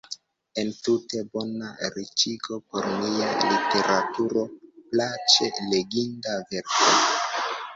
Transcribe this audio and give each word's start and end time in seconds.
Entute: 0.61 1.17
bona 1.37 1.67
riĉigo 1.97 2.57
por 2.71 2.87
nia 2.93 3.27
literaturo, 3.51 4.47
plaĉe 4.95 5.51
leginda 5.75 6.35
verko. 6.49 6.91